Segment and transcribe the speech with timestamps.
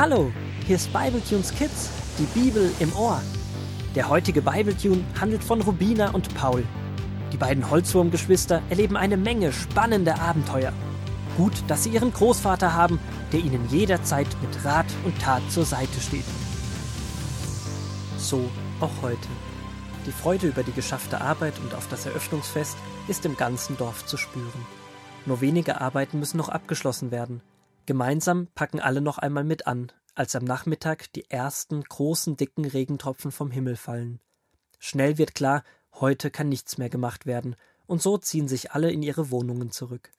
[0.00, 0.32] Hallo,
[0.66, 3.20] hier ist Bibletunes Kids, die Bibel im Ohr.
[3.94, 6.64] Der heutige Bibletune handelt von Rubina und Paul.
[7.34, 10.72] Die beiden Holzwurmgeschwister erleben eine Menge spannender Abenteuer.
[11.36, 12.98] Gut, dass sie ihren Großvater haben,
[13.30, 16.24] der ihnen jederzeit mit Rat und Tat zur Seite steht.
[18.16, 18.48] So
[18.80, 19.28] auch heute.
[20.06, 24.16] Die Freude über die geschaffte Arbeit und auf das Eröffnungsfest ist im ganzen Dorf zu
[24.16, 24.66] spüren.
[25.26, 27.42] Nur wenige Arbeiten müssen noch abgeschlossen werden.
[27.90, 33.32] Gemeinsam packen alle noch einmal mit an, als am Nachmittag die ersten großen dicken Regentropfen
[33.32, 34.20] vom Himmel fallen.
[34.78, 37.56] Schnell wird klar, heute kann nichts mehr gemacht werden,
[37.88, 40.12] und so ziehen sich alle in ihre Wohnungen zurück.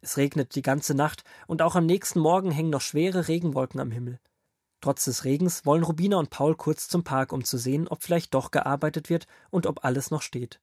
[0.00, 3.90] Es regnet die ganze Nacht, und auch am nächsten Morgen hängen noch schwere Regenwolken am
[3.90, 4.18] Himmel.
[4.80, 8.32] Trotz des Regens wollen Rubina und Paul kurz zum Park, um zu sehen, ob vielleicht
[8.32, 10.62] doch gearbeitet wird und ob alles noch steht.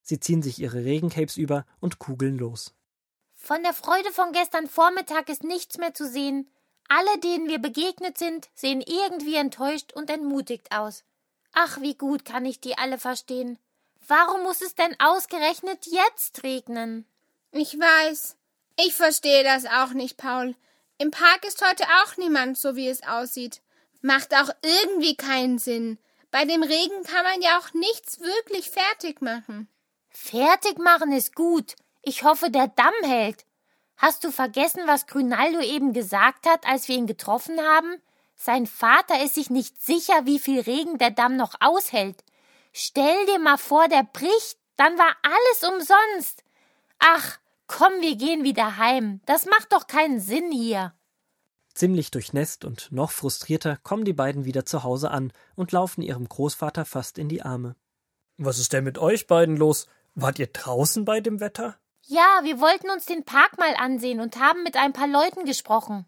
[0.00, 2.74] Sie ziehen sich ihre Regencapes über und kugeln los.
[3.40, 6.48] Von der Freude von gestern Vormittag ist nichts mehr zu sehen.
[6.88, 11.04] Alle, denen wir begegnet sind, sehen irgendwie enttäuscht und entmutigt aus.
[11.52, 13.58] Ach, wie gut kann ich die alle verstehen.
[14.06, 17.06] Warum muss es denn ausgerechnet jetzt regnen?
[17.50, 18.36] Ich weiß.
[18.78, 20.54] Ich verstehe das auch nicht, Paul.
[20.98, 23.62] Im Park ist heute auch niemand, so wie es aussieht.
[24.02, 25.98] Macht auch irgendwie keinen Sinn.
[26.30, 29.68] Bei dem Regen kann man ja auch nichts wirklich fertig machen.
[30.10, 31.74] Fertig machen ist gut.
[32.02, 33.44] Ich hoffe, der Damm hält.
[33.96, 38.00] Hast du vergessen, was Grünaldo eben gesagt hat, als wir ihn getroffen haben?
[38.36, 42.24] Sein Vater ist sich nicht sicher, wie viel Regen der Damm noch aushält.
[42.72, 46.42] Stell dir mal vor, der bricht, dann war alles umsonst.
[46.98, 47.38] Ach,
[47.72, 49.20] Komm, wir gehen wieder heim.
[49.26, 50.92] Das macht doch keinen Sinn hier.
[51.72, 56.28] Ziemlich durchnässt und noch frustrierter kommen die beiden wieder zu Hause an und laufen ihrem
[56.28, 57.76] Großvater fast in die Arme.
[58.38, 59.86] Was ist denn mit euch beiden los?
[60.16, 61.78] Wart ihr draußen bei dem Wetter?
[62.12, 66.06] Ja, wir wollten uns den Park mal ansehen und haben mit ein paar Leuten gesprochen.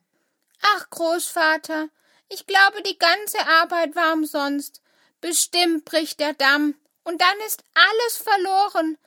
[0.61, 1.91] Ach, Großvater,
[2.29, 4.83] ich glaube, die ganze Arbeit war umsonst.
[5.21, 6.75] Bestimmt bricht der Damm,
[7.05, 8.99] und dann ist alles verloren.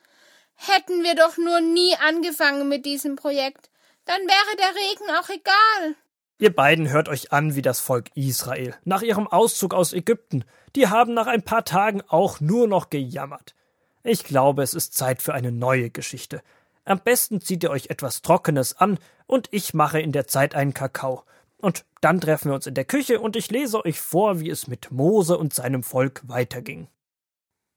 [0.56, 3.70] Hätten wir doch nur nie angefangen mit diesem Projekt,
[4.06, 5.96] dann wäre der Regen auch egal.
[6.38, 10.46] Ihr beiden hört euch an wie das Volk Israel nach ihrem Auszug aus Ägypten.
[10.78, 13.54] Die haben nach ein paar Tagen auch nur noch gejammert.
[14.02, 16.42] Ich glaube, es ist Zeit für eine neue Geschichte.
[16.86, 20.74] Am besten zieht ihr euch etwas Trockenes an und ich mache in der Zeit einen
[20.74, 21.24] Kakao.
[21.58, 24.68] Und dann treffen wir uns in der Küche und ich lese euch vor, wie es
[24.68, 26.88] mit Mose und seinem Volk weiterging.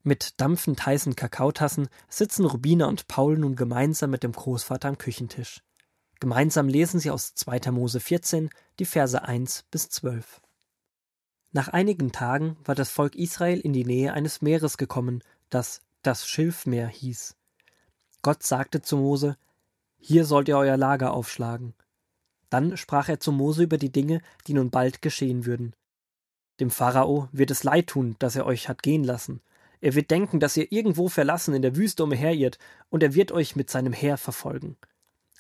[0.03, 5.63] Mit dampfend heißen Kakaotassen sitzen Rubina und Paul nun gemeinsam mit dem Großvater am Küchentisch.
[6.21, 7.71] Gemeinsam lesen sie aus 2.
[7.71, 10.43] Mose 14 die Verse 1 bis 12.
[11.53, 16.29] Nach einigen Tagen war das Volk Israel in die Nähe eines Meeres gekommen, das das
[16.29, 17.38] Schilfmeer hieß.
[18.23, 19.37] Gott sagte zu Mose:
[19.99, 21.75] Hier sollt ihr euer Lager aufschlagen.
[22.51, 25.75] Dann sprach er zu Mose über die Dinge, die nun bald geschehen würden.
[26.61, 29.41] Dem Pharao wird es leid tun, dass er euch hat gehen lassen,
[29.81, 32.59] er wird denken, dass ihr irgendwo verlassen in der Wüste umherirrt,
[32.91, 34.77] und er wird euch mit seinem Heer verfolgen.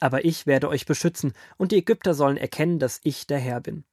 [0.01, 3.85] Aber ich werde euch beschützen, und die Ägypter sollen erkennen, dass ich der Herr bin.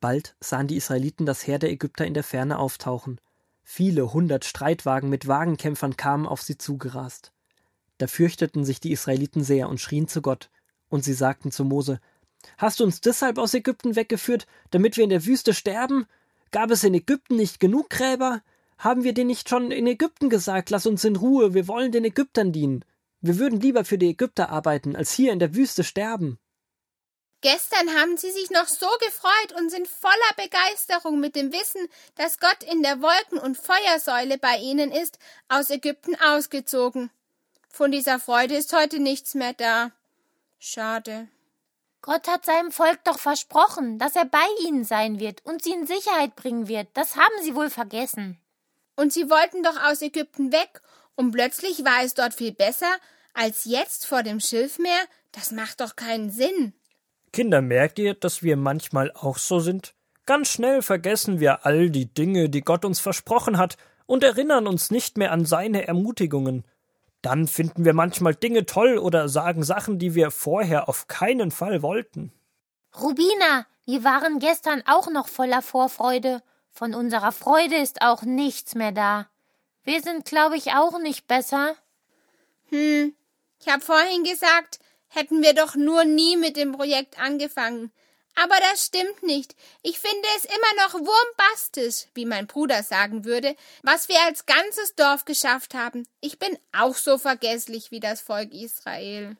[0.00, 3.20] Bald sahen die Israeliten das Heer der Ägypter in der Ferne auftauchen.
[3.64, 7.32] Viele hundert Streitwagen mit Wagenkämpfern kamen auf sie zugerast.
[7.98, 10.50] Da fürchteten sich die Israeliten sehr und schrien zu Gott,
[10.88, 12.00] und sie sagten zu Mose
[12.56, 16.06] Hast du uns deshalb aus Ägypten weggeführt, damit wir in der Wüste sterben?
[16.50, 18.42] Gab es in Ägypten nicht genug Gräber?
[18.78, 22.04] Haben wir dir nicht schon in Ägypten gesagt, lass uns in Ruhe, wir wollen den
[22.04, 22.84] Ägyptern dienen.
[23.20, 26.38] Wir würden lieber für die Ägypter arbeiten, als hier in der Wüste sterben.
[27.40, 32.38] Gestern haben sie sich noch so gefreut und sind voller Begeisterung mit dem Wissen, dass
[32.38, 37.10] Gott in der Wolken- und Feuersäule bei ihnen ist, aus Ägypten ausgezogen.
[37.78, 39.92] Von dieser Freude ist heute nichts mehr da.
[40.58, 41.28] Schade.
[42.02, 45.86] Gott hat seinem Volk doch versprochen, dass er bei ihnen sein wird und sie in
[45.86, 46.88] Sicherheit bringen wird.
[46.94, 48.36] Das haben sie wohl vergessen.
[48.96, 50.82] Und sie wollten doch aus Ägypten weg,
[51.14, 52.92] und plötzlich war es dort viel besser
[53.32, 54.98] als jetzt vor dem Schilfmeer?
[55.30, 56.72] Das macht doch keinen Sinn.
[57.32, 59.94] Kinder, merkt ihr, dass wir manchmal auch so sind?
[60.26, 63.76] Ganz schnell vergessen wir all die Dinge, die Gott uns versprochen hat,
[64.06, 66.64] und erinnern uns nicht mehr an seine Ermutigungen.
[67.28, 71.82] Dann finden wir manchmal Dinge toll oder sagen Sachen, die wir vorher auf keinen Fall
[71.82, 72.32] wollten.
[72.98, 76.42] Rubina, wir waren gestern auch noch voller Vorfreude.
[76.70, 79.26] Von unserer Freude ist auch nichts mehr da.
[79.84, 81.74] Wir sind, glaube ich, auch nicht besser.
[82.70, 83.14] Hm,
[83.60, 84.78] ich habe vorhin gesagt,
[85.08, 87.92] hätten wir doch nur nie mit dem Projekt angefangen.
[88.40, 89.56] Aber das stimmt nicht.
[89.82, 94.94] Ich finde es immer noch wurmbastisch, wie mein Bruder sagen würde, was wir als ganzes
[94.94, 96.06] Dorf geschafft haben.
[96.20, 99.36] Ich bin auch so vergesslich wie das Volk Israel.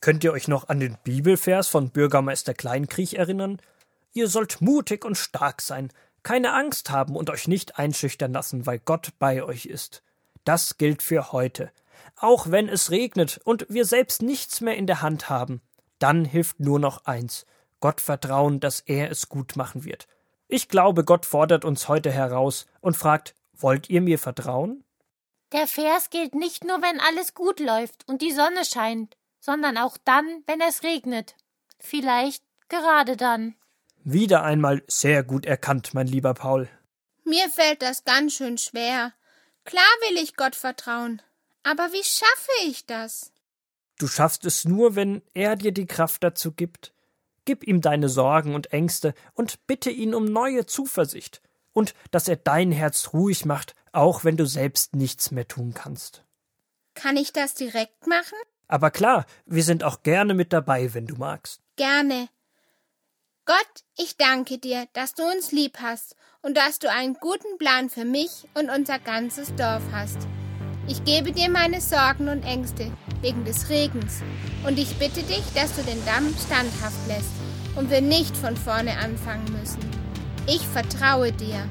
[0.00, 3.60] Könnt ihr euch noch an den Bibelvers von Bürgermeister Kleinkriech erinnern?
[4.12, 5.92] Ihr sollt mutig und stark sein,
[6.22, 10.04] keine Angst haben und euch nicht einschüchtern lassen, weil Gott bei euch ist.
[10.44, 11.72] Das gilt für heute.
[12.14, 15.60] Auch wenn es regnet und wir selbst nichts mehr in der Hand haben,
[15.98, 17.44] dann hilft nur noch eins
[17.80, 20.06] Gott vertrauen, dass er es gut machen wird.
[20.48, 24.84] Ich glaube, Gott fordert uns heute heraus und fragt Wollt ihr mir vertrauen?
[25.52, 29.96] Der Vers gilt nicht nur, wenn alles gut läuft und die Sonne scheint, sondern auch
[30.04, 31.34] dann, wenn es regnet.
[31.78, 33.56] Vielleicht gerade dann.
[34.04, 36.68] Wieder einmal sehr gut erkannt, mein lieber Paul.
[37.24, 39.12] Mir fällt das ganz schön schwer.
[39.64, 41.20] Klar will ich Gott vertrauen.
[41.62, 43.32] Aber wie schaffe ich das?
[43.98, 46.92] Du schaffst es nur, wenn er dir die Kraft dazu gibt.
[47.48, 51.40] Gib ihm deine Sorgen und Ängste und bitte ihn um neue Zuversicht
[51.72, 56.24] und dass er dein Herz ruhig macht, auch wenn du selbst nichts mehr tun kannst.
[56.92, 58.36] Kann ich das direkt machen?
[58.66, 61.62] Aber klar, wir sind auch gerne mit dabei, wenn du magst.
[61.76, 62.28] Gerne.
[63.46, 67.88] Gott, ich danke dir, dass du uns lieb hast und dass du einen guten Plan
[67.88, 70.18] für mich und unser ganzes Dorf hast.
[70.86, 74.22] Ich gebe dir meine Sorgen und Ängste wegen des Regens
[74.66, 77.32] und ich bitte dich, dass du den Damm standhaft lässt
[77.76, 79.80] und wir nicht von vorne anfangen müssen.
[80.46, 81.62] Ich vertraue dir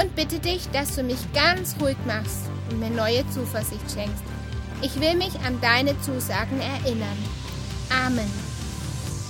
[0.00, 4.24] und bitte dich, dass du mich ganz ruhig machst und mir neue Zuversicht schenkst.
[4.82, 7.16] Ich will mich an deine Zusagen erinnern.
[8.04, 8.30] Amen.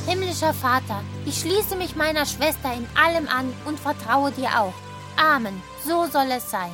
[0.07, 4.75] Himmlischer Vater, ich schließe mich meiner Schwester in allem an und vertraue dir auch.
[5.17, 5.63] Amen.
[5.85, 6.73] So soll es sein.